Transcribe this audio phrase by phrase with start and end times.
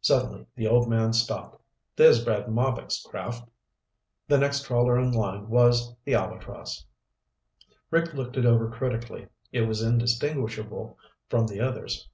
[0.00, 1.60] Suddenly the old man stopped.
[1.96, 3.46] "There's Brad Marbek's craft."
[4.26, 6.86] The next trawler in line was the Albatross.
[7.90, 9.28] Rick looked it over critically.
[9.52, 10.96] It was indistinguishable
[11.28, 12.08] from the others.